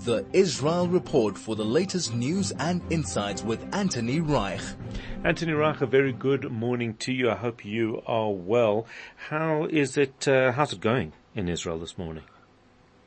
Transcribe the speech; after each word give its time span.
The 0.00 0.24
Israel 0.32 0.88
Report 0.88 1.36
for 1.36 1.56
the 1.56 1.64
latest 1.64 2.14
news 2.14 2.52
and 2.52 2.80
insights 2.90 3.42
with 3.42 3.66
Anthony 3.74 4.20
Reich. 4.20 4.60
Anthony 5.24 5.52
Reich, 5.52 5.80
a 5.80 5.86
very 5.86 6.12
good 6.12 6.50
morning 6.50 6.94
to 6.98 7.12
you. 7.12 7.30
I 7.30 7.34
hope 7.34 7.64
you 7.64 8.02
are 8.06 8.30
well. 8.30 8.86
How 9.28 9.64
is 9.64 9.96
it, 9.96 10.28
uh, 10.28 10.52
how's 10.52 10.72
it 10.72 10.80
going 10.80 11.12
in 11.34 11.48
Israel 11.48 11.78
this 11.78 11.98
morning? 11.98 12.24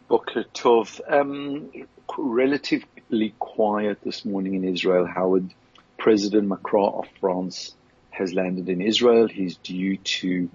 Boker 0.09 0.43
Tov. 0.53 0.99
Um, 1.09 1.71
relatively 2.17 3.33
quiet 3.39 3.99
this 4.03 4.25
morning 4.25 4.55
in 4.55 4.63
Israel. 4.63 5.05
Howard, 5.05 5.53
President 5.97 6.47
Macron 6.47 6.93
of 6.93 7.05
France 7.19 7.75
has 8.09 8.33
landed 8.33 8.67
in 8.69 8.81
Israel. 8.81 9.27
He's 9.27 9.55
due 9.57 9.97
to 9.97 10.49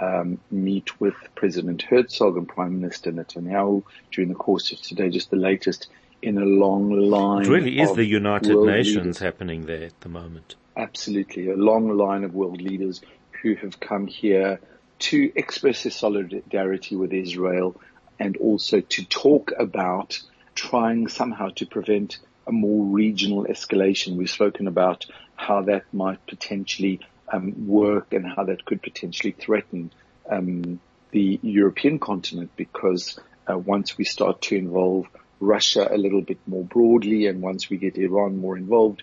um, 0.00 0.38
meet 0.50 1.00
with 1.00 1.14
President 1.34 1.82
Herzog 1.82 2.36
and 2.36 2.48
Prime 2.48 2.80
Minister 2.80 3.12
Netanyahu 3.12 3.82
during 4.10 4.28
the 4.28 4.34
course 4.34 4.72
of 4.72 4.80
today, 4.80 5.10
just 5.10 5.30
the 5.30 5.36
latest 5.36 5.88
in 6.22 6.38
a 6.38 6.44
long 6.44 6.90
line. 6.90 7.44
It 7.44 7.48
really 7.48 7.80
is 7.80 7.94
the 7.94 8.04
United 8.04 8.56
Nations 8.56 8.96
leaders. 8.96 9.18
happening 9.18 9.66
there 9.66 9.84
at 9.84 10.00
the 10.00 10.08
moment. 10.08 10.54
Absolutely. 10.76 11.50
A 11.50 11.56
long 11.56 11.96
line 11.96 12.24
of 12.24 12.34
world 12.34 12.62
leaders 12.62 13.02
who 13.42 13.54
have 13.56 13.80
come 13.80 14.06
here 14.06 14.60
to 15.00 15.32
express 15.34 15.82
their 15.82 15.92
solidarity 15.92 16.94
with 16.96 17.12
Israel 17.12 17.80
and 18.18 18.36
also 18.36 18.80
to 18.80 19.04
talk 19.04 19.52
about 19.58 20.20
trying 20.54 21.08
somehow 21.08 21.48
to 21.56 21.66
prevent 21.66 22.18
a 22.46 22.52
more 22.52 22.84
regional 22.84 23.44
escalation. 23.44 24.16
We've 24.16 24.30
spoken 24.30 24.68
about 24.68 25.06
how 25.34 25.62
that 25.62 25.92
might 25.92 26.24
potentially 26.26 27.00
um, 27.32 27.66
work 27.66 28.12
and 28.12 28.26
how 28.26 28.44
that 28.44 28.64
could 28.64 28.82
potentially 28.82 29.32
threaten 29.32 29.90
um, 30.28 30.80
the 31.10 31.40
European 31.42 31.98
continent 31.98 32.50
because 32.56 33.18
uh, 33.50 33.58
once 33.58 33.98
we 33.98 34.04
start 34.04 34.42
to 34.42 34.56
involve 34.56 35.06
Russia 35.40 35.88
a 35.90 35.96
little 35.96 36.20
bit 36.22 36.38
more 36.46 36.64
broadly 36.64 37.26
and 37.26 37.42
once 37.42 37.68
we 37.68 37.76
get 37.76 37.96
Iran 37.96 38.38
more 38.38 38.56
involved, 38.56 39.02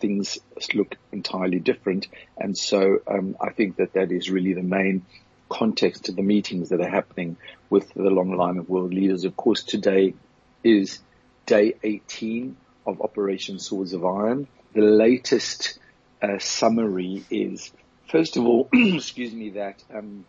things 0.00 0.38
look 0.74 0.96
entirely 1.12 1.58
different. 1.58 2.08
And 2.36 2.56
so 2.56 2.98
um, 3.06 3.36
I 3.40 3.50
think 3.50 3.76
that 3.76 3.94
that 3.94 4.12
is 4.12 4.30
really 4.30 4.52
the 4.52 4.62
main 4.62 5.06
context 5.48 6.04
to 6.04 6.12
the 6.12 6.22
meetings 6.22 6.68
that 6.68 6.80
are 6.80 6.90
happening 6.90 7.36
with 7.70 7.92
the 7.94 8.10
long 8.10 8.36
line 8.36 8.58
of 8.58 8.68
world 8.68 8.92
leaders. 8.92 9.24
Of 9.24 9.36
course, 9.36 9.62
today 9.62 10.14
is 10.62 11.00
day 11.46 11.74
18 11.82 12.56
of 12.86 13.00
Operation 13.00 13.58
Swords 13.58 13.92
of 13.92 14.04
Iron. 14.04 14.46
The 14.74 14.82
latest 14.82 15.78
uh, 16.22 16.38
summary 16.38 17.24
is, 17.30 17.70
first 18.08 18.36
of 18.36 18.44
all, 18.44 18.68
excuse 18.72 19.32
me, 19.32 19.50
that 19.50 19.82
um, 19.94 20.24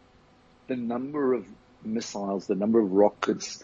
the 0.68 0.76
number 0.76 1.34
of 1.34 1.46
missiles, 1.84 2.48
the 2.48 2.56
number 2.56 2.80
of 2.80 2.92
rockets 2.92 3.64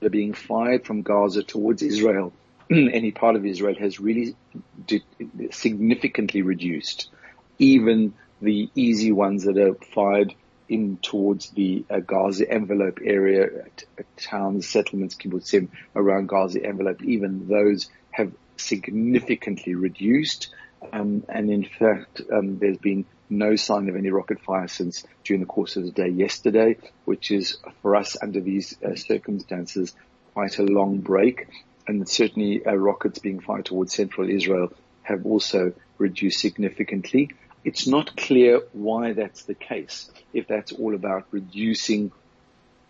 that 0.00 0.06
are 0.06 0.10
being 0.10 0.34
fired 0.34 0.84
from 0.84 1.02
Gaza 1.02 1.42
towards 1.42 1.82
Israel, 1.82 2.32
any 2.70 3.10
part 3.10 3.36
of 3.36 3.46
Israel, 3.46 3.76
has 3.76 4.00
really 4.00 4.34
significantly 5.50 6.42
reduced. 6.42 7.08
Even 7.58 8.14
the 8.40 8.68
easy 8.74 9.12
ones 9.12 9.44
that 9.44 9.56
are 9.56 9.74
fired 9.94 10.34
in 10.68 10.96
towards 10.96 11.50
the 11.50 11.84
uh, 11.90 12.00
Gaza 12.00 12.50
envelope 12.50 12.98
area, 13.04 13.48
towns, 14.16 14.66
settlements, 14.68 15.14
kibbutzim 15.14 15.68
around 15.94 16.28
Gaza 16.28 16.64
envelope, 16.64 17.02
even 17.02 17.46
those 17.46 17.90
have 18.10 18.32
significantly 18.56 19.74
reduced. 19.74 20.48
Um, 20.92 21.24
and 21.28 21.50
in 21.50 21.64
fact, 21.64 22.22
um, 22.32 22.58
there's 22.58 22.78
been 22.78 23.04
no 23.30 23.56
sign 23.56 23.88
of 23.88 23.96
any 23.96 24.10
rocket 24.10 24.40
fire 24.40 24.68
since 24.68 25.04
during 25.24 25.40
the 25.40 25.46
course 25.46 25.76
of 25.76 25.84
the 25.84 25.90
day 25.90 26.08
yesterday, 26.08 26.76
which 27.04 27.30
is 27.30 27.58
for 27.80 27.96
us 27.96 28.16
under 28.22 28.40
these 28.40 28.76
uh, 28.82 28.94
circumstances 28.94 29.94
quite 30.34 30.58
a 30.58 30.62
long 30.62 30.98
break. 30.98 31.48
And 31.86 32.08
certainly 32.08 32.64
uh, 32.64 32.74
rockets 32.74 33.18
being 33.18 33.40
fired 33.40 33.66
towards 33.66 33.94
central 33.94 34.28
Israel 34.28 34.72
have 35.02 35.26
also 35.26 35.72
reduced 35.98 36.40
significantly. 36.40 37.30
It's 37.64 37.86
not 37.86 38.16
clear 38.16 38.62
why 38.72 39.12
that's 39.12 39.44
the 39.44 39.54
case. 39.54 40.10
If 40.32 40.48
that's 40.48 40.72
all 40.72 40.94
about 40.94 41.26
reducing, 41.30 42.12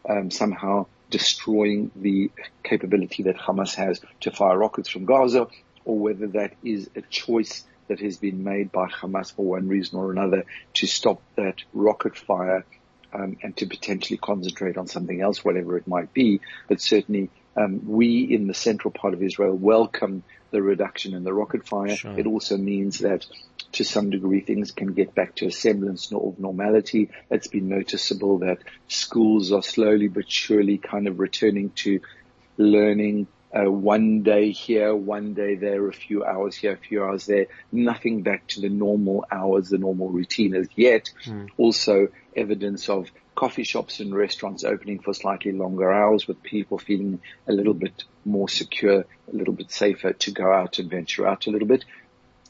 um, 0.08 0.30
somehow 0.30 0.86
destroying 1.10 1.90
the 1.94 2.30
capability 2.64 3.24
that 3.24 3.36
Hamas 3.36 3.74
has 3.74 4.00
to 4.20 4.30
fire 4.30 4.58
rockets 4.58 4.88
from 4.88 5.04
Gaza, 5.04 5.46
or 5.84 5.98
whether 5.98 6.26
that 6.28 6.54
is 6.64 6.88
a 6.96 7.02
choice 7.02 7.64
that 7.88 8.00
has 8.00 8.16
been 8.16 8.44
made 8.44 8.72
by 8.72 8.88
Hamas 8.88 9.32
for 9.32 9.44
one 9.44 9.68
reason 9.68 9.98
or 9.98 10.10
another 10.10 10.44
to 10.74 10.86
stop 10.86 11.22
that 11.36 11.56
rocket 11.72 12.16
fire 12.16 12.64
um, 13.12 13.36
and 13.42 13.56
to 13.58 13.66
potentially 13.66 14.16
concentrate 14.16 14.76
on 14.76 14.86
something 14.86 15.20
else, 15.20 15.44
whatever 15.44 15.76
it 15.76 15.86
might 15.86 16.12
be. 16.14 16.40
But 16.68 16.80
certainly, 16.80 17.30
um, 17.56 17.82
we 17.86 18.22
in 18.22 18.46
the 18.46 18.54
central 18.54 18.90
part 18.90 19.14
of 19.14 19.22
Israel 19.22 19.54
welcome 19.54 20.22
the 20.50 20.62
reduction 20.62 21.14
in 21.14 21.24
the 21.24 21.32
rocket 21.32 21.66
fire. 21.66 21.96
Sure. 21.96 22.18
It 22.18 22.26
also 22.26 22.56
means 22.56 23.00
that 23.00 23.26
to 23.72 23.84
some 23.84 24.10
degree 24.10 24.40
things 24.40 24.70
can 24.70 24.92
get 24.92 25.14
back 25.14 25.34
to 25.36 25.46
a 25.46 25.50
semblance 25.50 26.12
of 26.12 26.38
normality. 26.38 27.10
It's 27.30 27.48
been 27.48 27.68
noticeable 27.68 28.38
that 28.38 28.58
schools 28.88 29.52
are 29.52 29.62
slowly 29.62 30.08
but 30.08 30.30
surely 30.30 30.78
kind 30.78 31.08
of 31.08 31.18
returning 31.18 31.70
to 31.76 32.00
learning 32.58 33.26
uh, 33.54 33.70
one 33.70 34.22
day 34.22 34.50
here, 34.50 34.94
one 34.94 35.34
day 35.34 35.56
there, 35.56 35.86
a 35.88 35.92
few 35.92 36.24
hours 36.24 36.56
here, 36.56 36.72
a 36.72 36.76
few 36.76 37.04
hours 37.04 37.26
there, 37.26 37.46
nothing 37.70 38.22
back 38.22 38.46
to 38.48 38.60
the 38.60 38.68
normal 38.68 39.24
hours, 39.30 39.68
the 39.68 39.78
normal 39.78 40.08
routine 40.08 40.54
as 40.54 40.68
yet. 40.74 41.10
Mm. 41.26 41.50
Also 41.58 42.08
evidence 42.34 42.88
of 42.88 43.10
coffee 43.34 43.64
shops 43.64 44.00
and 44.00 44.14
restaurants 44.14 44.64
opening 44.64 44.98
for 45.00 45.12
slightly 45.12 45.52
longer 45.52 45.92
hours 45.92 46.26
with 46.26 46.42
people 46.42 46.78
feeling 46.78 47.20
a 47.46 47.52
little 47.52 47.74
bit 47.74 48.04
more 48.24 48.48
secure, 48.48 49.00
a 49.00 49.36
little 49.36 49.54
bit 49.54 49.70
safer 49.70 50.12
to 50.12 50.30
go 50.30 50.50
out 50.50 50.78
and 50.78 50.90
venture 50.90 51.26
out 51.26 51.46
a 51.46 51.50
little 51.50 51.68
bit. 51.68 51.84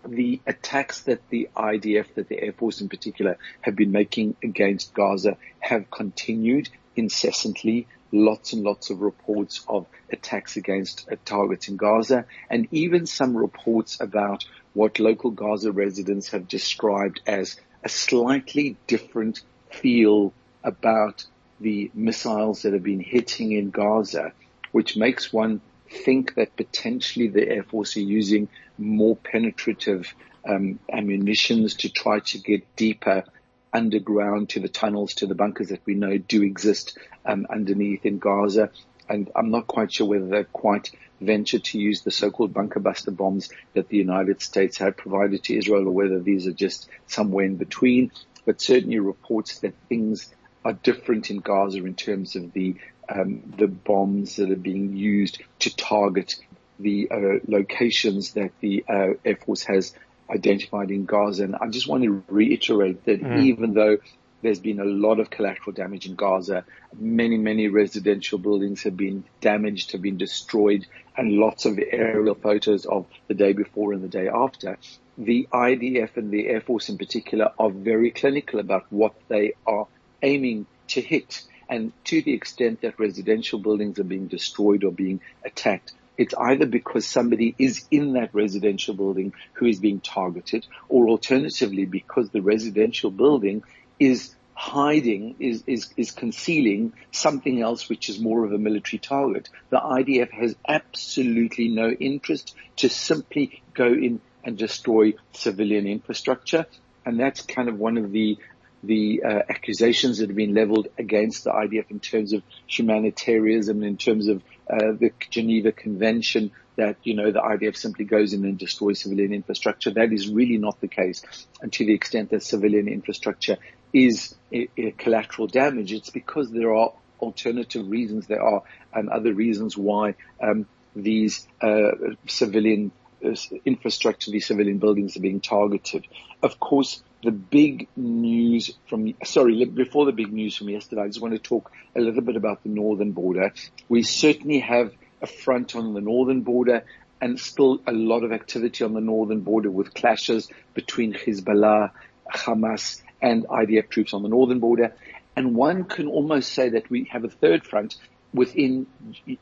The 0.07 0.41
attacks 0.47 1.03
that 1.03 1.29
the 1.31 1.49
IDF, 1.57 2.15
that 2.15 2.29
the 2.29 2.41
Air 2.41 2.53
Force 2.53 2.81
in 2.81 2.89
particular 2.89 3.39
have 3.61 3.77
been 3.77 3.93
making 3.93 4.37
against 4.43 4.95
Gaza 4.95 5.37
have 5.61 5.91
continued 5.91 6.69
incessantly 6.97 7.87
lots 8.13 8.53
and 8.53 8.63
lots 8.63 8.91
of 8.91 9.01
reports 9.01 9.65
of 9.67 9.87
attacks 10.11 10.57
against 10.57 11.09
targets 11.25 11.69
in 11.69 11.77
Gaza 11.77 12.27
and 12.51 12.69
even 12.71 13.07
some 13.07 13.37
reports 13.37 13.99
about 14.01 14.45
what 14.75 14.99
local 14.99 15.31
Gaza 15.31 15.73
residents 15.73 16.29
have 16.29 16.47
described 16.47 17.21
as 17.27 17.59
a 17.83 17.89
slightly 17.89 18.77
different 18.87 19.41
feel 19.71 20.33
about 20.63 21.25
the 21.61 21.91
missiles 21.95 22.63
that 22.63 22.73
have 22.73 22.83
been 22.83 23.01
hitting 23.01 23.53
in 23.53 23.71
Gaza, 23.71 24.33
which 24.73 24.97
makes 24.97 25.33
one 25.33 25.61
think 25.89 26.35
that 26.35 26.57
potentially 26.57 27.29
the 27.29 27.49
Air 27.49 27.63
Force 27.63 27.97
are 27.97 28.01
using 28.01 28.49
more 28.79 29.17
penetrative 29.17 30.15
um, 30.47 30.79
ammunitions 30.91 31.75
to 31.75 31.89
try 31.89 32.21
to 32.21 32.39
get 32.39 32.77
deeper 32.77 33.25
underground 33.73 34.51
to 34.51 34.61
the 34.61 34.69
tunnels, 34.69 35.15
to 35.15 35.27
the 35.27 35.35
bunkers 35.35 35.69
that 35.69 35.85
we 35.87 35.95
know 35.95 36.19
do 36.19 36.43
exist 36.43 36.99
um, 37.25 37.47
underneath 37.51 38.05
in 38.05 38.19
Gaza. 38.19 38.71
And 39.09 39.31
I'm 39.35 39.51
not 39.51 39.67
quite 39.67 39.93
sure 39.93 40.07
whether 40.07 40.27
they've 40.27 40.53
quite 40.53 40.91
ventured 41.21 41.65
to 41.65 41.79
use 41.79 42.03
the 42.03 42.11
so-called 42.11 42.53
bunker 42.53 42.81
buster 42.81 43.11
bombs 43.11 43.51
that 43.75 43.89
the 43.89 43.97
United 43.97 44.43
States 44.43 44.79
had 44.79 44.97
provided 44.97 45.45
to 45.45 45.57
Israel 45.57 45.87
or 45.89 45.93
whether 45.93 46.21
these 46.21 46.47
are 46.47 46.53
just 46.53 46.89
somewhere 47.07 47.45
in 47.45 47.57
between. 47.57 48.13
But 48.45 48.61
certainly 48.61 48.99
reports 48.99 49.61
that 49.61 49.75
things 49.89 50.33
are 50.65 50.73
different 50.73 51.31
in 51.31 51.39
Gaza 51.39 51.79
in 51.85 51.95
terms 51.95 52.37
of 52.37 52.53
the 52.53 52.77
um, 53.09 53.43
the 53.57 53.67
bombs 53.67 54.37
that 54.37 54.51
are 54.51 54.57
being 54.57 54.97
used 54.97 55.43
to 55.61 55.77
target 55.77 56.37
the 56.79 57.09
uh, 57.11 57.39
locations 57.47 58.33
that 58.33 58.53
the 58.61 58.85
uh, 58.89 59.09
Air 59.25 59.37
Force 59.37 59.63
has 59.65 59.93
identified 60.31 60.91
in 60.91 61.05
Gaza. 61.05 61.45
And 61.45 61.57
I 61.57 61.69
just 61.69 61.87
want 61.87 62.05
to 62.05 62.23
reiterate 62.29 63.05
that 63.05 63.23
mm. 63.23 63.43
even 63.43 63.75
though 63.75 63.99
there's 64.43 64.59
been 64.59 64.81
a 64.81 64.85
lot 64.85 65.21
of 65.21 65.31
collateral 65.31 65.73
damage 65.73 66.07
in 66.07 66.17
Gaza. 66.17 66.65
Many, 66.99 67.39
many 67.39 67.69
residential 67.69 68.39
buildings 68.39 68.83
have 68.83 68.97
been 68.97 69.25
damaged, 69.41 69.93
have 69.93 70.03
been 70.03 70.19
destroyed, 70.19 70.87
and 71.17 71.33
lots 71.33 71.65
of 71.65 71.79
aerial 71.79 72.35
photos 72.35 72.85
of 72.85 73.07
the 73.29 73.35
day 73.35 73.53
before 73.53 73.93
and 73.93 74.03
the 74.03 74.09
day 74.09 74.29
after. 74.29 74.79
The 75.17 75.47
IDF 75.53 76.17
and 76.17 76.31
the 76.31 76.49
Air 76.49 76.61
Force 76.61 76.89
in 76.89 76.99
particular 76.99 77.53
are 77.59 77.71
very 77.71 78.11
clinical 78.11 78.59
about 78.59 78.87
what 78.91 79.15
they 79.29 79.55
are 79.67 79.87
aiming 80.23 80.67
to 80.89 81.01
hit. 81.01 81.43
And 81.69 81.93
to 82.07 82.21
the 82.21 82.35
extent 82.35 82.83
that 82.83 82.99
residential 82.99 83.59
buildings 83.59 83.99
are 83.99 84.05
being 84.05 84.27
destroyed 84.27 84.85
or 84.85 84.91
being 84.91 85.21
attacked, 85.45 85.93
it's 86.19 86.35
either 86.35 86.67
because 86.67 87.07
somebody 87.07 87.55
is 87.59 87.87
in 87.91 88.15
that 88.15 88.35
residential 88.35 88.95
building 88.95 89.33
who 89.55 89.67
is 89.67 89.81
being 89.81 90.01
targeted 90.01 90.67
or 90.89 91.09
alternatively 91.09 91.85
because 91.85 92.31
the 92.31 92.43
residential 92.43 93.11
building 93.11 93.63
is 93.99 94.35
hiding, 94.55 95.35
is, 95.39 95.65
is, 95.67 95.93
is 95.97 96.11
concealing 96.11 96.93
something 97.11 97.61
else 97.61 97.89
which 97.89 98.09
is 98.09 98.21
more 98.21 98.45
of 98.45 98.53
a 98.53 98.59
military 98.59 98.99
target. 98.99 99.49
The 99.71 99.79
IDF 99.79 100.31
has 100.31 100.55
absolutely 100.69 101.69
no 101.69 101.91
interest 101.91 102.55
to 102.77 102.89
simply 102.89 103.63
go 103.75 103.87
in 103.87 104.21
and 104.45 104.59
destroy 104.59 105.15
civilian 105.33 105.87
infrastructure. 105.87 106.67
And 107.05 107.19
that's 107.19 107.43
kind 107.43 107.69
of 107.69 107.79
one 107.79 107.97
of 107.99 108.13
the 108.13 108.39
the 108.85 109.23
uh, 109.25 109.43
accusations 109.49 110.19
that 110.19 110.29
have 110.29 110.37
been 110.37 110.55
leveled 110.55 110.89
against 110.99 111.45
the 111.45 111.51
IDF 111.51 111.91
in 111.91 112.01
terms 112.01 112.33
of 112.33 112.43
humanitarianism, 112.67 113.85
in 113.85 113.97
terms 113.97 114.27
of 114.27 114.43
uh, 114.71 114.93
the 114.99 115.13
Geneva 115.31 115.73
Convention, 115.73 116.53
that 116.77 116.97
you 117.03 117.15
know 117.15 117.31
the 117.31 117.41
IDF 117.41 117.77
simply 117.77 118.05
goes 118.05 118.33
in 118.33 118.45
and 118.45 118.59
destroys 118.59 119.01
civilian 119.01 119.33
infrastructure. 119.33 119.91
That 119.91 120.13
is 120.13 120.29
really 120.29 120.59
not 120.59 120.81
the 120.81 120.89
case, 120.89 121.23
and 121.61 121.73
to 121.75 121.85
the 121.85 121.95
extent 121.95 122.31
that 122.31 122.43
civilian 122.43 122.89
infrastructure 122.89 123.59
is 123.93 124.35
a, 124.53 124.69
a 124.77 124.91
collateral 124.93 125.47
damage, 125.47 125.93
it's 125.93 126.11
because 126.11 126.51
there 126.51 126.75
are 126.75 126.93
alternative 127.21 127.89
reasons. 127.89 128.27
There 128.27 128.43
are 128.43 128.63
and 128.93 129.09
other 129.09 129.33
reasons 129.33 129.77
why 129.77 130.15
um, 130.43 130.67
these 130.95 131.47
uh, 131.61 131.91
civilian 132.27 132.93
uh, 133.25 133.35
infrastructure, 133.65 134.31
these 134.31 134.47
civilian 134.47 134.79
buildings 134.79 135.17
are 135.17 135.21
being 135.21 135.41
targeted. 135.41 136.07
Of 136.43 136.59
course, 136.59 137.03
the 137.23 137.31
big 137.31 137.89
news 137.97 138.73
from, 138.89 139.15
sorry, 139.25 139.65
before 139.65 140.07
the 140.07 140.13
big 140.13 140.33
news 140.33 140.57
from 140.57 140.69
yesterday, 140.69 141.03
I 141.03 141.07
just 141.07 141.21
want 141.21 141.35
to 141.35 141.39
talk 141.39 141.71
a 141.95 142.01
little 142.01 142.21
bit 142.23 142.37
about 142.37 142.63
the 142.63 142.69
northern 142.69 143.13
border. 143.13 143.53
We 143.89 144.03
certainly 144.03 144.59
have 144.61 144.93
a 145.21 145.27
front 145.27 145.77
on 145.77 145.95
the 145.95 146.01
northern 146.01 146.43
border 146.43 146.85
and 147.21 147.39
still 147.39 147.81
a 147.87 147.93
lot 147.93 148.25
of 148.25 148.33
activity 148.33 148.83
on 148.83 148.95
the 148.95 149.01
northern 149.01 149.41
border 149.41 149.71
with 149.71 149.95
clashes 149.95 150.49
between 150.75 151.15
Hezbollah, 151.15 151.93
Hamas 152.29 153.01
and 153.21 153.47
IDF 153.47 153.89
troops 153.89 154.13
on 154.13 154.25
the 154.25 154.29
northern 154.29 154.59
border. 154.59 154.97
And 155.37 155.55
one 155.55 155.85
can 155.85 156.09
almost 156.09 156.53
say 156.53 156.71
that 156.71 156.91
we 156.91 157.09
have 157.13 157.23
a 157.23 157.29
third 157.29 157.65
front 157.65 157.97
within 158.35 158.87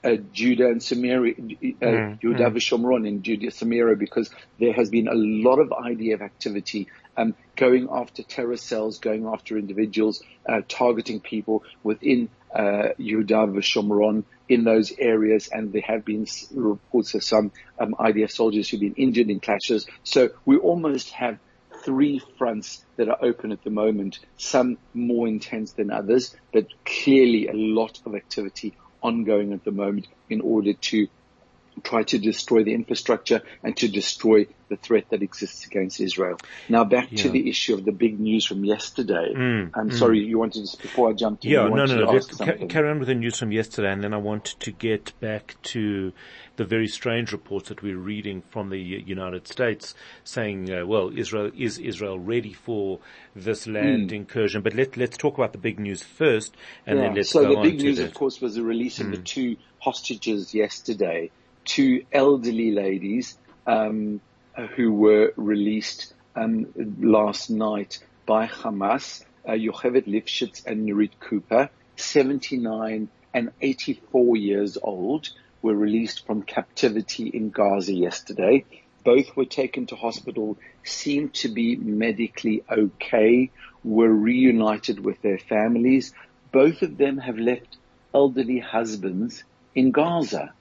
uh, 0.04 0.16
Judah 0.32 0.66
and 0.66 0.82
Samaria, 0.82 1.34
uh, 1.34 1.38
mm, 1.38 2.20
Judah 2.20 2.50
mm. 2.50 2.56
Shomron 2.56 3.06
in 3.06 3.22
Judah 3.22 3.50
Samaria, 3.50 3.96
because 3.96 4.30
there 4.58 4.72
has 4.72 4.90
been 4.90 5.08
a 5.08 5.14
lot 5.14 5.58
of 5.58 5.68
IDF 5.68 6.20
activity 6.20 6.88
um, 7.16 7.34
going 7.56 7.88
after 7.90 8.22
terror 8.22 8.56
cells, 8.56 8.98
going 8.98 9.26
after 9.26 9.58
individuals, 9.58 10.22
uh, 10.48 10.62
targeting 10.68 11.20
people 11.20 11.64
within 11.82 12.28
uh, 12.54 12.88
Judah 12.98 13.46
Shomron 13.60 14.24
in 14.48 14.64
those 14.64 14.92
areas, 14.98 15.48
and 15.48 15.72
there 15.72 15.82
have 15.82 16.04
been 16.04 16.26
reports 16.52 17.14
of 17.14 17.22
some 17.22 17.52
um, 17.78 17.94
IDF 17.98 18.30
soldiers 18.30 18.68
who've 18.68 18.80
been 18.80 18.94
injured 18.94 19.30
in 19.30 19.40
clashes. 19.40 19.86
So 20.02 20.30
we 20.44 20.56
almost 20.56 21.10
have 21.10 21.38
three 21.84 22.20
fronts 22.38 22.84
that 22.96 23.08
are 23.08 23.18
open 23.22 23.52
at 23.52 23.62
the 23.64 23.70
moment, 23.70 24.18
some 24.36 24.78
more 24.92 25.28
intense 25.28 25.72
than 25.72 25.90
others, 25.90 26.34
but 26.52 26.66
clearly 26.84 27.46
a 27.48 27.52
lot 27.54 28.00
of 28.04 28.14
activity 28.14 28.74
ongoing 29.02 29.52
at 29.52 29.64
the 29.64 29.70
moment 29.70 30.06
in 30.28 30.40
order 30.40 30.72
to 30.74 31.08
try 31.82 32.02
to 32.04 32.18
destroy 32.18 32.64
the 32.64 32.74
infrastructure 32.74 33.42
and 33.62 33.76
to 33.76 33.88
destroy 33.88 34.46
the 34.68 34.76
threat 34.76 35.06
that 35.10 35.22
exists 35.22 35.66
against 35.66 36.00
Israel. 36.00 36.38
Now 36.68 36.84
back 36.84 37.08
yeah. 37.10 37.22
to 37.24 37.30
the 37.30 37.50
issue 37.50 37.74
of 37.74 37.84
the 37.84 37.92
big 37.92 38.18
news 38.18 38.46
from 38.46 38.64
yesterday. 38.64 39.34
Mm, 39.36 39.70
I'm 39.74 39.90
mm. 39.90 39.98
sorry, 39.98 40.20
you 40.20 40.38
wanted 40.38 40.66
to, 40.66 40.78
before 40.78 41.10
I 41.10 41.12
jumped 41.12 41.44
in, 41.44 41.50
yeah, 41.50 41.68
no, 41.68 41.84
no, 41.84 42.04
no. 42.04 42.12
Let's 42.12 42.26
ca- 42.26 42.66
carry 42.68 42.88
on 42.88 42.98
with 43.00 43.08
the 43.08 43.14
news 43.14 43.38
from 43.38 43.52
yesterday 43.52 43.92
and 43.92 44.02
then 44.02 44.14
I 44.14 44.18
want 44.18 44.44
to 44.44 44.70
get 44.70 45.12
back 45.20 45.56
to 45.62 46.12
the 46.56 46.64
very 46.64 46.86
strange 46.86 47.32
reports 47.32 47.68
that 47.68 47.82
we're 47.82 47.98
reading 47.98 48.42
from 48.42 48.70
the 48.70 48.78
United 48.78 49.48
States 49.48 49.94
saying, 50.24 50.72
uh, 50.72 50.86
well, 50.86 51.10
Israel, 51.16 51.50
is 51.56 51.78
Israel 51.78 52.18
ready 52.18 52.52
for 52.52 53.00
this 53.34 53.66
land 53.66 54.10
mm. 54.10 54.16
incursion? 54.16 54.62
But 54.62 54.74
let, 54.74 54.96
let's 54.96 55.16
talk 55.16 55.36
about 55.36 55.52
the 55.52 55.58
big 55.58 55.80
news 55.80 56.02
first 56.02 56.54
and 56.86 56.98
yeah. 56.98 57.06
then 57.06 57.14
let's 57.16 57.30
so 57.30 57.42
go 57.42 57.46
on 57.48 57.54
So 57.54 57.62
the 57.62 57.70
big 57.70 57.82
news, 57.82 57.98
of 57.98 58.14
course, 58.14 58.40
was 58.40 58.54
the 58.54 58.62
release 58.62 59.00
of 59.00 59.10
the 59.10 59.16
two 59.16 59.56
hostages 59.80 60.54
yesterday 60.54 61.30
two 61.64 62.04
elderly 62.12 62.70
ladies 62.72 63.36
um, 63.66 64.20
who 64.76 64.92
were 64.92 65.32
released 65.36 66.12
um, 66.36 66.66
last 67.00 67.50
night 67.50 67.98
by 68.26 68.46
Hamas, 68.46 69.24
uh, 69.46 69.52
Yocheved 69.52 70.06
Lifshitz 70.06 70.64
and 70.66 70.88
Nurit 70.88 71.12
Cooper, 71.20 71.70
79 71.96 73.08
and 73.32 73.50
84 73.60 74.36
years 74.36 74.78
old, 74.82 75.30
were 75.62 75.74
released 75.74 76.26
from 76.26 76.42
captivity 76.42 77.28
in 77.28 77.50
Gaza 77.50 77.94
yesterday. 77.94 78.64
Both 79.04 79.36
were 79.36 79.46
taken 79.46 79.86
to 79.86 79.96
hospital, 79.96 80.58
seemed 80.84 81.34
to 81.34 81.48
be 81.48 81.76
medically 81.76 82.62
okay, 82.70 83.50
were 83.82 84.12
reunited 84.12 85.04
with 85.04 85.20
their 85.22 85.38
families. 85.38 86.12
Both 86.52 86.82
of 86.82 86.96
them 86.96 87.18
have 87.18 87.38
left 87.38 87.76
elderly 88.14 88.58
husbands 88.58 89.44
in 89.74 89.90
Gaza. 89.90 90.52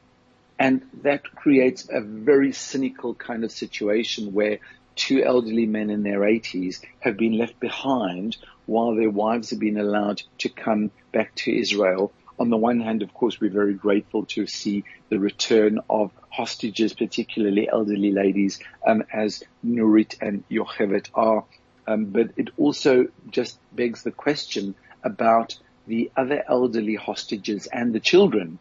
And 0.59 0.81
that 1.03 1.23
creates 1.23 1.88
a 1.89 2.01
very 2.01 2.51
cynical 2.51 3.15
kind 3.15 3.45
of 3.45 3.51
situation 3.51 4.33
where 4.33 4.59
two 4.95 5.23
elderly 5.23 5.65
men 5.65 5.89
in 5.89 6.03
their 6.03 6.19
80s 6.19 6.81
have 7.00 7.15
been 7.15 7.38
left 7.38 7.57
behind 7.61 8.35
while 8.65 8.94
their 8.94 9.09
wives 9.09 9.51
have 9.51 9.59
been 9.59 9.79
allowed 9.79 10.21
to 10.39 10.50
come 10.50 10.91
back 11.13 11.33
to 11.35 11.57
Israel. 11.57 12.11
On 12.38 12.50
the 12.50 12.57
one 12.57 12.81
hand, 12.81 13.01
of 13.01 13.13
course, 13.13 13.39
we're 13.39 13.50
very 13.50 13.73
grateful 13.73 14.25
to 14.25 14.45
see 14.47 14.83
the 15.07 15.17
return 15.17 15.79
of 15.89 16.11
hostages, 16.29 16.94
particularly 16.94 17.69
elderly 17.69 18.11
ladies, 18.11 18.59
um, 18.85 19.03
as 19.13 19.41
Nurit 19.65 20.17
and 20.21 20.44
Yocheved 20.50 21.09
are. 21.13 21.45
Um, 21.88 22.06
but 22.06 22.31
it 22.35 22.50
also 22.57 23.07
just 23.29 23.57
begs 23.71 24.03
the 24.03 24.11
question 24.11 24.75
about 25.03 25.57
the 25.88 26.11
other 26.17 26.44
elderly 26.47 26.95
hostages 26.95 27.67
and 27.67 27.94
the 27.94 28.00
children 28.01 28.59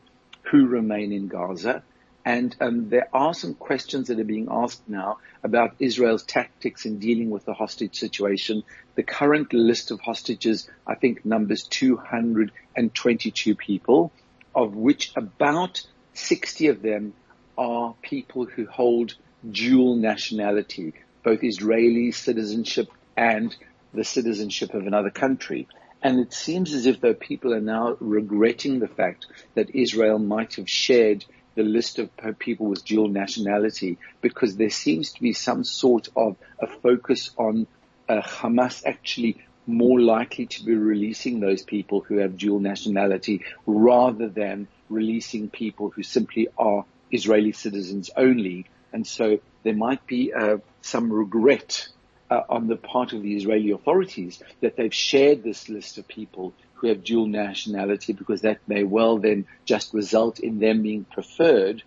who 0.51 0.67
remain 0.67 1.13
in 1.13 1.29
Gaza. 1.29 1.83
And 2.25 2.55
um, 2.61 2.89
there 2.91 3.09
are 3.13 3.33
some 3.33 3.55
questions 3.55 4.09
that 4.09 4.21
are 4.21 4.25
being 4.25 4.49
asked 4.51 4.87
now 4.89 5.19
about 5.43 5.77
Israel's 5.79 6.25
tactics 6.25 6.85
in 6.85 6.99
dealing 6.99 7.31
with 7.31 7.45
the 7.47 7.55
hostage 7.55 7.99
situation. 7.99 8.65
The 8.97 9.03
current 9.03 9.53
list 9.53 9.91
of 9.91 10.01
hostages, 10.01 10.69
I 10.87 10.95
think, 10.95 11.25
numbers 11.25 11.63
222 11.65 13.55
people, 13.55 14.13
of 14.55 14.75
which 14.75 15.13
about 15.17 15.87
60 16.15 16.67
of 16.69 16.83
them 16.83 17.15
are 17.57 17.95
people 18.03 18.45
who 18.45 18.67
hold 18.67 19.15
dual 19.51 19.97
nationality, 19.97 20.95
both 21.23 21.43
Israeli 21.43 22.13
citizenship 22.13 22.89
and 23.17 23.57
the 23.95 24.05
citizenship 24.05 24.75
of 24.75 24.87
another 24.87 25.11
country. 25.11 25.67
And 26.03 26.21
it 26.21 26.33
seems 26.33 26.73
as 26.73 26.87
if 26.87 27.01
though 27.01 27.15
people 27.15 27.53
are 27.53 27.61
now 27.61 27.97
regretting 28.01 28.79
the 28.79 28.89
fact 28.89 29.27
that 29.55 29.75
Israel 29.75 30.19
might 30.19 30.55
have 30.55 30.71
shared 30.71 31.25
the 31.57 31.65
list 31.65 31.99
of 31.99 32.11
people 32.39 32.67
with 32.67 32.85
dual 32.85 33.09
nationality 33.09 33.99
because 34.21 34.57
there 34.57 34.71
seems 34.71 35.13
to 35.15 35.21
be 35.21 35.33
some 35.33 35.65
sort 35.65 36.09
of 36.15 36.37
a 36.61 36.69
focus 36.69 37.31
on 37.37 37.67
uh, 38.09 38.23
Hamas 38.23 38.85
actually 38.87 39.39
more 39.67 40.01
likely 40.01 40.47
to 40.47 40.65
be 40.65 40.75
releasing 40.75 41.41
those 41.41 41.63
people 41.63 42.01
who 42.01 42.19
have 42.19 42.39
dual 42.39 42.61
nationality 42.61 43.43
rather 43.67 44.29
than 44.29 44.69
releasing 44.89 45.51
people 45.51 45.91
who 45.91 46.03
simply 46.03 46.49
are 46.57 46.85
Israeli 47.11 47.53
citizens 47.53 48.11
only. 48.17 48.67
And 48.93 49.07
so 49.07 49.41
there 49.65 49.75
might 49.75 50.07
be 50.07 50.33
uh, 50.33 50.59
some 50.81 51.13
regret 51.13 51.89
uh, 52.31 52.43
on 52.49 52.67
the 52.67 52.77
part 52.77 53.13
of 53.13 53.23
the 53.23 53.37
Israeli 53.37 53.71
authorities 53.71 54.43
that 54.61 54.77
they've 54.77 54.95
shared 54.95 55.43
this 55.43 55.69
list 55.69 55.99
of 55.99 56.07
people 56.09 56.53
who 56.75 56.89
have 56.89 57.03
dual 57.05 57.27
nationality 57.27 58.13
because 58.13 58.43
that 58.43 58.61
may 58.67 58.85
well 58.85 59.19
then 59.19 59.47
just 59.65 59.95
result 59.95 60.39
in 60.39 60.59
them 60.59 60.83
being 60.83 61.05
preferred 61.05 61.83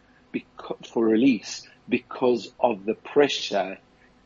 for 0.91 1.05
release 1.05 1.67
because 1.87 2.51
of 2.59 2.85
the 2.85 2.93
pressure 2.93 3.77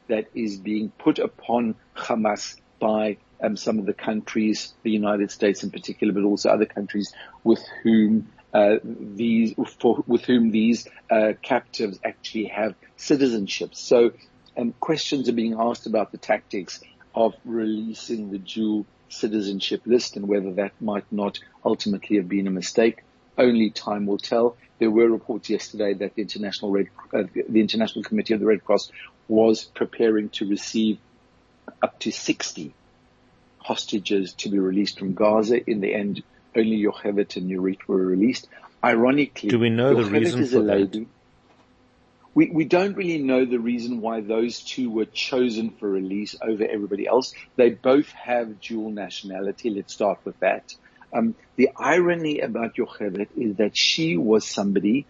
that 0.08 0.28
is 0.34 0.58
being 0.58 0.92
put 0.98 1.20
upon 1.20 1.76
Hamas 1.96 2.58
by 2.80 3.18
um, 3.42 3.58
some 3.58 3.80
of 3.80 3.86
the 3.86 3.94
countries, 3.94 4.74
the 4.84 4.92
United 4.92 5.32
States 5.32 5.64
in 5.64 5.72
particular, 5.72 6.14
but 6.14 6.24
also 6.24 6.50
other 6.50 6.66
countries 6.66 7.14
with 7.44 7.64
whom 7.84 8.30
uh, 8.54 8.78
these 8.84 9.54
for, 9.80 10.04
with 10.08 10.24
whom 10.24 10.52
these 10.52 10.88
uh, 11.12 11.34
captives 11.42 12.00
actually 12.04 12.46
have 12.46 12.76
citizenship. 12.96 13.76
So 13.76 14.12
um, 14.58 14.74
questions 14.80 15.30
are 15.30 15.34
being 15.34 15.56
asked 15.60 15.86
about 15.86 16.12
the 16.12 16.18
tactics 16.18 16.82
of 17.14 17.36
releasing 17.46 18.32
the 18.32 18.38
dual 18.40 18.86
citizenship 19.10 19.82
list 19.86 20.16
and 20.16 20.28
whether 20.28 20.52
that 20.54 20.74
might 20.82 21.06
not 21.12 21.40
ultimately 21.64 22.18
have 22.18 22.28
been 22.28 22.48
a 22.48 22.52
mistake. 22.52 23.04
Only 23.38 23.70
time 23.70 24.06
will 24.06 24.18
tell. 24.18 24.58
There 24.80 24.92
were 24.92 25.10
reports 25.10 25.50
yesterday 25.50 25.94
that 25.94 26.16
the 26.16 26.22
International 26.22 26.72
Red, 26.72 26.88
uh, 27.14 27.24
the 27.34 27.62
International 27.62 28.04
Committee 28.04 28.34
of 28.34 28.40
the 28.40 28.46
Red 28.46 28.64
Cross 28.64 28.92
was 29.28 29.64
preparing 29.64 30.30
to 30.30 30.48
receive 30.48 31.00
up 31.82 32.00
to 32.00 32.12
60 32.12 32.74
hostages 33.60 34.34
to 34.34 34.50
be 34.50 34.60
released 34.60 35.00
from 35.00 35.14
Gaza. 35.14 35.70
In 35.70 35.82
the 35.82 35.94
end, 35.94 36.24
only 36.56 36.78
Yocheved 36.84 37.36
and 37.38 37.50
Nurit 37.50 37.88
were 37.88 37.98
released. 37.98 38.48
Ironically, 38.84 39.50
do 39.50 39.60
we 39.60 39.70
know 39.70 39.96
Yocheved 39.96 40.04
the 40.04 40.20
reason 40.20 40.46
for 40.46 40.64
that? 40.64 41.06
We, 42.36 42.50
we 42.52 42.66
don't 42.66 42.98
really 42.98 43.18
know 43.18 43.46
the 43.46 43.60
reason 43.60 44.02
why 44.02 44.20
those 44.20 44.60
two 44.60 44.92
were 44.92 45.06
chosen 45.06 45.72
for 45.72 45.90
release 45.90 46.36
over 46.42 46.68
everybody 46.68 47.08
else. 47.08 47.34
They 47.56 47.70
both 47.70 48.12
have 48.12 48.60
dual 48.60 48.92
nationality. 48.92 49.70
Let's 49.70 49.94
start 49.94 50.20
with 50.26 50.38
that. 50.42 50.76
Um, 51.14 51.36
the 51.56 51.70
irony 51.78 52.42
about 52.42 52.76
Yocheved 52.76 53.30
is 53.38 53.56
that 53.56 53.78
she 53.78 54.18
was 54.18 54.46
somebody 54.46 55.06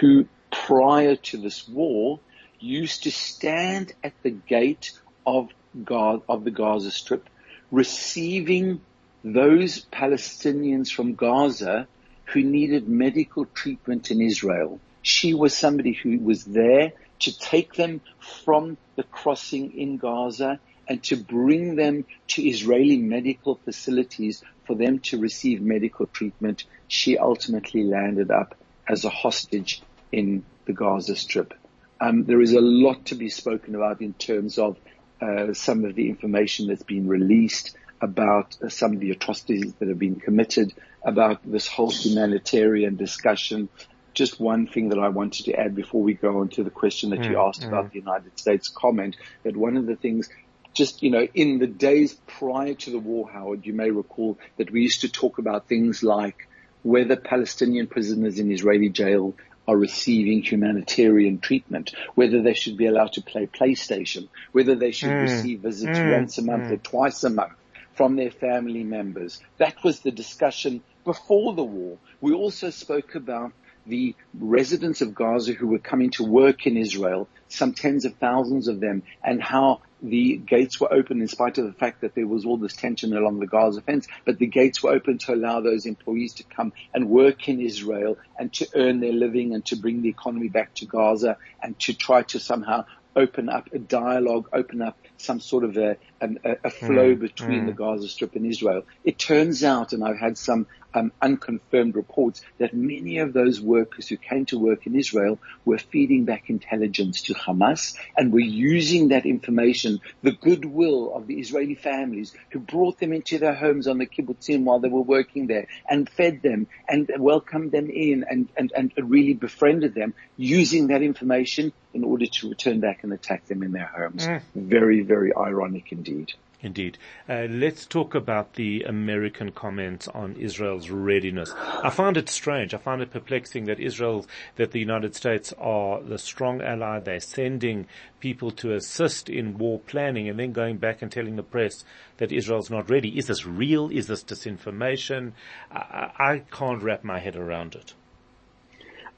who, 0.00 0.26
prior 0.50 1.16
to 1.16 1.36
this 1.36 1.68
war, 1.68 2.18
used 2.58 3.02
to 3.02 3.10
stand 3.10 3.92
at 4.02 4.14
the 4.22 4.30
gate 4.30 4.92
of 5.26 5.50
God, 5.84 6.22
of 6.30 6.44
the 6.44 6.50
Gaza 6.50 6.90
Strip, 6.90 7.28
receiving 7.70 8.80
those 9.22 9.84
Palestinians 9.92 10.90
from 10.90 11.14
Gaza 11.14 11.86
who 12.24 12.42
needed 12.42 12.88
medical 12.88 13.44
treatment 13.44 14.10
in 14.10 14.22
Israel. 14.22 14.80
She 15.02 15.34
was 15.34 15.56
somebody 15.56 15.92
who 15.92 16.18
was 16.18 16.44
there 16.44 16.92
to 17.20 17.38
take 17.38 17.74
them 17.74 18.00
from 18.44 18.76
the 18.96 19.02
crossing 19.02 19.78
in 19.78 19.96
Gaza 19.98 20.60
and 20.88 21.02
to 21.04 21.16
bring 21.16 21.76
them 21.76 22.04
to 22.28 22.42
Israeli 22.42 22.96
medical 22.96 23.56
facilities 23.56 24.42
for 24.66 24.74
them 24.74 24.98
to 25.00 25.18
receive 25.18 25.60
medical 25.60 26.06
treatment. 26.06 26.64
She 26.88 27.16
ultimately 27.16 27.84
landed 27.84 28.30
up 28.30 28.56
as 28.88 29.04
a 29.04 29.10
hostage 29.10 29.82
in 30.10 30.44
the 30.64 30.72
Gaza 30.72 31.16
Strip. 31.16 31.54
Um, 32.00 32.24
there 32.24 32.40
is 32.40 32.52
a 32.52 32.60
lot 32.60 33.06
to 33.06 33.14
be 33.14 33.28
spoken 33.28 33.74
about 33.74 34.00
in 34.00 34.14
terms 34.14 34.58
of 34.58 34.78
uh, 35.20 35.52
some 35.52 35.84
of 35.84 35.94
the 35.94 36.08
information 36.08 36.66
that's 36.66 36.82
been 36.82 37.06
released 37.06 37.76
about 38.00 38.56
uh, 38.62 38.68
some 38.68 38.94
of 38.94 39.00
the 39.00 39.10
atrocities 39.10 39.74
that 39.74 39.88
have 39.88 39.98
been 39.98 40.16
committed, 40.16 40.72
about 41.02 41.40
this 41.44 41.66
whole 41.66 41.90
humanitarian 41.90 42.96
discussion. 42.96 43.68
Just 44.14 44.40
one 44.40 44.66
thing 44.66 44.88
that 44.90 44.98
I 44.98 45.08
wanted 45.08 45.46
to 45.46 45.54
add 45.54 45.74
before 45.74 46.02
we 46.02 46.14
go 46.14 46.40
on 46.40 46.48
to 46.50 46.64
the 46.64 46.70
question 46.70 47.10
that 47.10 47.20
mm, 47.20 47.30
you 47.30 47.40
asked 47.40 47.62
mm. 47.62 47.68
about 47.68 47.92
the 47.92 47.98
United 47.98 48.38
States 48.38 48.68
comment, 48.68 49.16
that 49.44 49.56
one 49.56 49.76
of 49.76 49.86
the 49.86 49.96
things 49.96 50.28
just, 50.72 51.02
you 51.02 51.10
know, 51.10 51.26
in 51.34 51.58
the 51.58 51.66
days 51.66 52.14
prior 52.26 52.74
to 52.74 52.90
the 52.90 52.98
war, 52.98 53.28
Howard, 53.30 53.66
you 53.66 53.72
may 53.72 53.90
recall 53.90 54.38
that 54.56 54.70
we 54.70 54.82
used 54.82 55.00
to 55.00 55.08
talk 55.08 55.38
about 55.38 55.66
things 55.66 56.02
like 56.02 56.48
whether 56.82 57.16
Palestinian 57.16 57.86
prisoners 57.86 58.38
in 58.38 58.50
Israeli 58.50 58.88
jail 58.88 59.34
are 59.68 59.76
receiving 59.76 60.42
humanitarian 60.42 61.38
treatment, 61.38 61.92
whether 62.14 62.42
they 62.42 62.54
should 62.54 62.76
be 62.76 62.86
allowed 62.86 63.12
to 63.12 63.22
play 63.22 63.46
PlayStation, 63.46 64.28
whether 64.52 64.74
they 64.74 64.90
should 64.90 65.10
mm. 65.10 65.22
receive 65.22 65.60
visits 65.60 65.98
mm. 65.98 66.12
once 66.12 66.38
a 66.38 66.42
month 66.42 66.64
mm. 66.64 66.72
or 66.72 66.76
twice 66.78 67.22
a 67.24 67.30
month 67.30 67.52
from 67.94 68.16
their 68.16 68.30
family 68.30 68.82
members. 68.82 69.40
That 69.58 69.82
was 69.84 70.00
the 70.00 70.10
discussion 70.10 70.82
before 71.04 71.54
the 71.54 71.64
war. 71.64 71.98
We 72.20 72.32
also 72.32 72.70
spoke 72.70 73.14
about 73.14 73.52
the 73.86 74.14
residents 74.38 75.00
of 75.00 75.14
Gaza 75.14 75.52
who 75.52 75.66
were 75.66 75.78
coming 75.78 76.10
to 76.12 76.24
work 76.24 76.66
in 76.66 76.76
Israel, 76.76 77.28
some 77.48 77.74
tens 77.74 78.04
of 78.04 78.14
thousands 78.16 78.68
of 78.68 78.80
them, 78.80 79.02
and 79.24 79.42
how 79.42 79.80
the 80.02 80.36
gates 80.38 80.80
were 80.80 80.92
open 80.92 81.20
in 81.20 81.28
spite 81.28 81.58
of 81.58 81.66
the 81.66 81.72
fact 81.72 82.00
that 82.00 82.14
there 82.14 82.26
was 82.26 82.44
all 82.44 82.56
this 82.56 82.76
tension 82.76 83.14
along 83.16 83.38
the 83.38 83.46
Gaza 83.46 83.82
fence, 83.82 84.06
but 84.24 84.38
the 84.38 84.46
gates 84.46 84.82
were 84.82 84.92
open 84.92 85.18
to 85.18 85.34
allow 85.34 85.60
those 85.60 85.86
employees 85.86 86.34
to 86.34 86.44
come 86.44 86.72
and 86.94 87.08
work 87.08 87.48
in 87.48 87.60
Israel 87.60 88.16
and 88.38 88.52
to 88.54 88.68
earn 88.74 89.00
their 89.00 89.12
living 89.12 89.54
and 89.54 89.64
to 89.66 89.76
bring 89.76 90.02
the 90.02 90.08
economy 90.08 90.48
back 90.48 90.74
to 90.76 90.86
Gaza 90.86 91.36
and 91.62 91.78
to 91.80 91.94
try 91.94 92.22
to 92.22 92.40
somehow 92.40 92.84
open 93.16 93.48
up 93.48 93.68
a 93.72 93.78
dialogue, 93.78 94.48
open 94.52 94.82
up 94.82 94.96
some 95.20 95.40
sort 95.40 95.64
of 95.64 95.76
a, 95.76 95.96
a, 96.20 96.56
a 96.64 96.70
flow 96.70 97.14
mm, 97.14 97.20
between 97.20 97.62
mm. 97.62 97.66
the 97.66 97.72
Gaza 97.72 98.08
Strip 98.08 98.34
and 98.36 98.46
Israel. 98.46 98.82
It 99.04 99.18
turns 99.18 99.62
out, 99.64 99.92
and 99.92 100.02
I've 100.02 100.18
had 100.18 100.38
some 100.38 100.66
um, 100.94 101.12
unconfirmed 101.20 101.94
reports, 101.94 102.42
that 102.58 102.74
many 102.74 103.18
of 103.18 103.32
those 103.32 103.60
workers 103.60 104.08
who 104.08 104.16
came 104.16 104.46
to 104.46 104.58
work 104.58 104.86
in 104.86 104.96
Israel 104.96 105.38
were 105.64 105.78
feeding 105.78 106.24
back 106.24 106.50
intelligence 106.50 107.22
to 107.22 107.34
Hamas 107.34 107.96
and 108.16 108.32
were 108.32 108.40
using 108.40 109.08
that 109.08 109.26
information, 109.26 110.00
the 110.22 110.32
goodwill 110.32 111.14
of 111.14 111.26
the 111.26 111.38
Israeli 111.38 111.74
families 111.74 112.34
who 112.50 112.58
brought 112.58 112.98
them 112.98 113.12
into 113.12 113.38
their 113.38 113.54
homes 113.54 113.86
on 113.86 113.98
the 113.98 114.06
kibbutzim 114.06 114.64
while 114.64 114.80
they 114.80 114.88
were 114.88 115.00
working 115.00 115.46
there 115.46 115.66
and 115.88 116.08
fed 116.08 116.42
them 116.42 116.66
and 116.88 117.10
welcomed 117.18 117.72
them 117.72 117.88
in 117.90 118.24
and, 118.28 118.48
and, 118.56 118.72
and 118.74 118.92
really 118.96 119.34
befriended 119.34 119.94
them 119.94 120.14
using 120.36 120.88
that 120.88 121.02
information 121.02 121.72
in 121.92 122.04
order 122.04 122.26
to 122.26 122.48
return 122.48 122.80
back 122.80 123.02
and 123.02 123.12
attack 123.12 123.46
them 123.46 123.62
in 123.62 123.72
their 123.72 123.86
homes. 123.86 124.26
Mm. 124.26 124.42
Very, 124.54 125.02
very 125.02 125.34
ironic 125.36 125.92
indeed. 125.92 126.32
Indeed. 126.62 126.98
Uh, 127.26 127.46
let's 127.48 127.86
talk 127.86 128.14
about 128.14 128.54
the 128.54 128.82
American 128.82 129.50
comments 129.50 130.08
on 130.08 130.36
Israel's 130.36 130.90
readiness. 130.90 131.54
I 131.56 131.88
find 131.88 132.18
it 132.18 132.28
strange. 132.28 132.74
I 132.74 132.76
find 132.76 133.00
it 133.00 133.10
perplexing 133.10 133.64
that 133.64 133.80
Israel, 133.80 134.26
that 134.56 134.72
the 134.72 134.78
United 134.78 135.14
States 135.14 135.54
are 135.58 136.02
the 136.02 136.18
strong 136.18 136.60
ally. 136.60 137.00
They're 137.00 137.20
sending 137.20 137.86
people 138.20 138.50
to 138.52 138.74
assist 138.74 139.30
in 139.30 139.56
war 139.56 139.78
planning 139.78 140.28
and 140.28 140.38
then 140.38 140.52
going 140.52 140.76
back 140.76 141.00
and 141.00 141.10
telling 141.10 141.36
the 141.36 141.42
press 141.42 141.82
that 142.18 142.30
Israel's 142.30 142.68
not 142.68 142.90
ready. 142.90 143.16
Is 143.16 143.28
this 143.28 143.46
real? 143.46 143.88
Is 143.90 144.06
this 144.06 144.22
disinformation? 144.22 145.32
I, 145.72 146.10
I 146.18 146.42
can't 146.50 146.82
wrap 146.82 147.04
my 147.04 147.20
head 147.20 147.36
around 147.36 147.74
it. 147.74 147.94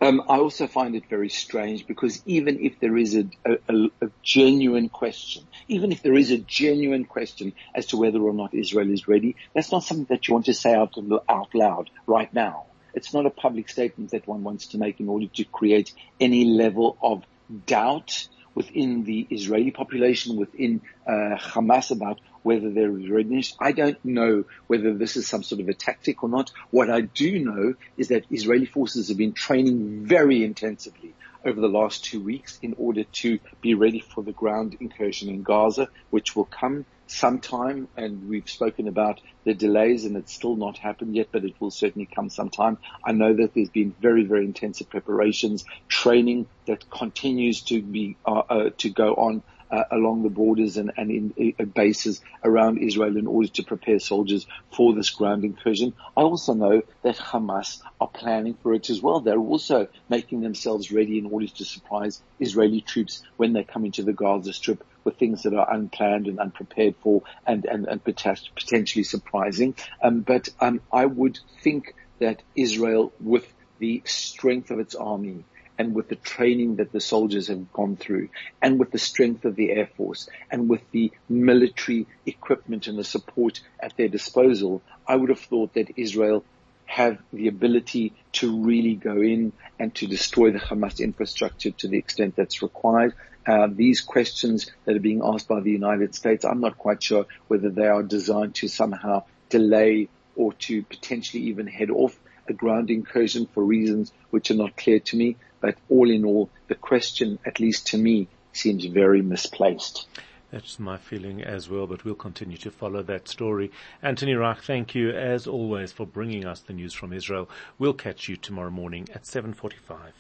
Um, 0.02 0.21
I 0.28 0.38
also 0.38 0.66
find 0.66 0.97
it 0.97 1.04
very 1.09 1.28
strange 1.28 1.87
because 1.87 2.21
even 2.26 2.59
if 2.59 2.80
there 2.80 2.97
is 2.97 3.14
a, 3.14 3.25
a, 3.47 3.88
a, 4.00 4.11
genuine 4.21 4.88
question, 4.88 5.47
even 5.68 5.92
if 5.92 6.02
there 6.02 6.16
is 6.16 6.32
a 6.32 6.38
genuine 6.38 7.04
question 7.04 7.52
as 7.73 7.87
to 7.87 7.97
whether 7.97 8.18
or 8.18 8.32
not 8.32 8.52
Israel 8.52 8.90
is 8.90 9.06
ready, 9.06 9.37
that's 9.54 9.71
not 9.71 9.85
something 9.85 10.06
that 10.06 10.26
you 10.26 10.35
want 10.35 10.47
to 10.47 10.54
say 10.54 10.75
out, 10.75 10.94
out 11.28 11.54
loud 11.54 11.88
right 12.09 12.35
now. 12.35 12.66
It's 12.94 13.14
not 13.14 13.26
a 13.26 13.30
public 13.30 13.68
statement 13.68 14.11
that 14.11 14.26
one 14.26 14.42
wants 14.42 14.66
to 14.68 14.78
make 14.78 14.99
in 14.99 15.09
order 15.09 15.28
to 15.37 15.44
create 15.44 15.94
any 16.18 16.47
level 16.47 16.99
of 17.00 17.23
doubt 17.64 18.26
within 18.54 19.04
the 19.04 19.26
Israeli 19.30 19.71
population, 19.71 20.37
within 20.37 20.82
uh, 21.06 21.37
Hamas 21.37 21.90
about 21.90 22.21
whether 22.42 22.71
there 22.71 22.97
is 22.99 23.09
readiness. 23.09 23.54
I 23.61 23.73
don't 23.73 24.02
know 24.04 24.44
whether 24.66 24.94
this 24.94 25.16
is 25.16 25.26
some 25.26 25.42
sort 25.42 25.61
of 25.61 25.68
a 25.68 25.75
tactic 25.75 26.23
or 26.23 26.28
not. 26.28 26.50
What 26.71 26.90
I 26.90 27.02
do 27.02 27.38
know 27.38 27.75
is 27.97 28.09
that 28.09 28.26
Israeli 28.30 28.66
forces 28.66 29.09
have 29.09 29.16
been 29.16 29.32
training 29.32 30.06
very 30.06 30.42
intensively 30.44 31.14
over 31.44 31.61
the 31.61 31.68
last 31.68 32.04
two 32.04 32.23
weeks 32.23 32.59
in 32.62 32.75
order 32.78 33.04
to 33.04 33.38
be 33.61 33.75
ready 33.75 34.00
for 34.00 34.23
the 34.23 34.32
ground 34.32 34.76
incursion 34.80 35.28
in 35.28 35.42
Gaza, 35.42 35.88
which 36.11 36.37
will 36.37 36.44
come 36.44 36.85
sometime. 37.12 37.88
And 37.97 38.28
we've 38.28 38.49
spoken 38.49 38.88
about 38.88 39.21
the 39.45 39.54
delays 39.54 40.04
and 40.04 40.16
it's 40.16 40.33
still 40.33 40.57
not 40.57 40.78
happened 40.78 41.14
yet, 41.14 41.28
but 41.33 41.45
it 41.45 41.54
will 41.61 41.71
certainly 41.71 42.09
come 42.12 42.31
sometime. 42.31 42.78
I 43.04 43.12
know 43.12 43.35
that 43.35 43.54
there's 43.54 43.71
been 43.71 43.95
very, 44.00 44.25
very 44.25 44.45
intensive 44.45 44.88
preparations, 44.88 45.64
training 45.88 46.47
that 46.66 46.88
continues 46.90 47.62
to 47.62 47.83
be, 47.83 48.16
uh, 48.25 48.42
uh, 48.49 48.71
to 48.78 48.90
go 48.90 49.14
on 49.14 49.42
uh, 49.73 49.85
along 49.90 50.23
the 50.23 50.28
borders 50.28 50.76
and, 50.76 50.92
and 50.97 51.11
in 51.11 51.54
uh, 51.59 51.64
bases 51.64 52.21
around 52.45 52.78
Israel 52.78 53.16
in 53.16 53.26
order 53.26 53.49
to 53.49 53.62
prepare 53.62 53.99
soldiers 53.99 54.47
for 54.71 54.95
this 54.95 55.11
ground 55.11 55.45
incursion. 55.45 55.95
I 56.14 56.21
also 56.21 56.52
know 56.52 56.83
that 57.02 57.16
Hamas 57.16 57.81
are 58.00 58.09
planning 58.09 58.57
for 58.62 58.75
it 58.75 58.90
as 58.90 59.00
well. 59.00 59.21
They're 59.21 59.38
also 59.38 59.88
making 60.11 60.42
themselves 60.42 60.92
ready 60.92 61.19
in 61.19 61.26
order 61.26 61.47
to 61.47 61.64
surprise 61.64 62.23
Israeli 62.38 62.83
troops 62.83 63.23
when 63.38 63.54
they 63.54 63.64
come 63.64 63.87
into 63.87 64.02
the 64.02 64.12
Gaza 64.12 64.52
Strip 64.52 64.85
with 65.04 65.16
things 65.16 65.42
that 65.42 65.54
are 65.54 65.73
unplanned 65.73 66.26
and 66.26 66.38
unprepared 66.38 66.94
for 67.02 67.23
and, 67.47 67.64
and, 67.64 67.87
and 67.87 68.02
potentially 68.04 69.04
surprising. 69.04 69.75
Um, 70.02 70.21
but 70.21 70.49
um, 70.61 70.80
I 70.92 71.06
would 71.06 71.38
think 71.62 71.94
that 72.18 72.42
Israel, 72.56 73.12
with 73.21 73.47
the 73.78 74.02
strength 74.04 74.71
of 74.71 74.78
its 74.78 74.94
army, 74.94 75.44
and 75.78 75.94
with 75.94 76.09
the 76.09 76.16
training 76.16 76.76
that 76.76 76.92
the 76.92 77.00
soldiers 77.00 77.49
have 77.49 77.73
gone 77.73 77.97
through 77.97 78.28
and 78.61 78.78
with 78.78 78.90
the 78.90 78.99
strength 78.99 79.44
of 79.44 79.56
the 79.56 79.71
Air 79.71 79.88
Force 79.97 80.28
and 80.50 80.68
with 80.68 80.82
the 80.92 81.11
military 81.28 82.06
equipment 82.26 82.87
and 82.87 82.99
the 82.99 83.04
support 83.04 83.61
at 83.80 83.97
their 83.97 84.09
disposal, 84.09 84.82
I 85.09 85.16
would 85.16 85.30
have 85.30 85.40
thought 85.40 85.75
that 85.75 85.92
Israel 85.97 86.44
have 86.87 87.18
the 87.32 87.49
ability 87.49 88.12
to 88.32 88.64
really 88.64 88.94
go 88.94 89.21
in 89.23 89.52
and 89.78 89.94
to 89.94 90.06
destroy 90.06 90.50
the 90.50 90.59
Hamas 90.59 91.00
infrastructure 91.00 91.71
to 91.71 91.88
the 91.88 91.97
extent 91.97 92.37
that's 92.37 92.62
required. 92.62 93.14
Uh, 93.46 93.68
these 93.70 94.00
questions 94.00 94.70
that 94.84 94.96
are 94.96 95.00
being 95.00 95.22
asked 95.25 95.49
by 95.49 95.61
the 95.61 95.70
United 95.70 96.14
States, 96.14 96.44
I'm 96.44 96.61
not 96.61 96.78
quite 96.78 97.02
sure 97.02 97.26
whether 97.49 97.70
they 97.70 97.87
are 97.87 98.02
designed 98.02 98.54
to 98.56 98.68
somehow 98.68 99.25
delay 99.49 100.08
or 100.37 100.52
to 100.54 100.82
potentially 100.82 101.44
even 101.44 101.66
head 101.66 101.90
off 101.90 102.18
a 102.49 102.52
ground 102.52 102.90
incursion 102.90 103.46
for 103.46 103.62
reasons 103.62 104.12
which 104.30 104.50
are 104.50 104.54
not 104.54 104.76
clear 104.76 105.00
to 105.00 105.16
me. 105.16 105.37
But 105.61 105.76
all 105.88 106.11
in 106.11 106.25
all, 106.25 106.50
the 106.68 106.75
question, 106.75 107.38
at 107.46 107.61
least 107.61 107.88
to 107.88 107.99
me, 107.99 108.28
seems 108.52 108.84
very 108.84 109.22
misplaced. 109.22 110.06
That's 110.50 110.78
my 110.78 110.99
feeling 110.99 111.42
as 111.42 111.70
well, 111.70 111.87
but 111.87 112.04
we'll 112.04 112.14
continue 112.14 112.58
to 112.58 112.70
follow 112.70 113.02
that 113.04 113.26
story. 113.26 113.70
Anthony 114.02 114.34
Reich, 114.34 114.62
thank 114.62 114.94
you 114.94 115.11
as 115.11 115.46
always 115.46 115.92
for 115.92 116.06
bringing 116.06 116.44
us 116.44 116.61
the 116.61 116.75
news 116.75 116.92
from 116.92 117.12
Israel. 117.12 117.49
We'll 117.78 117.94
catch 117.94 118.28
you 118.28 118.37
tomorrow 118.37 118.70
morning 118.70 119.08
at 119.14 119.22
7.45. 119.22 120.12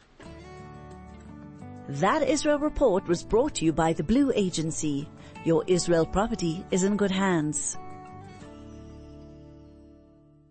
That 1.88 2.22
Israel 2.22 2.60
report 2.60 3.08
was 3.08 3.24
brought 3.24 3.54
to 3.56 3.64
you 3.64 3.72
by 3.72 3.92
the 3.92 4.04
Blue 4.04 4.32
Agency. 4.36 5.08
Your 5.44 5.64
Israel 5.66 6.06
property 6.06 6.64
is 6.70 6.84
in 6.84 6.96
good 6.96 7.10
hands. 7.10 7.76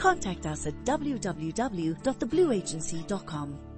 Contact 0.00 0.46
us 0.46 0.66
at 0.66 0.74
www.theblueagency.com. 0.84 3.69